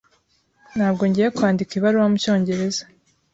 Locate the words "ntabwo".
0.75-1.03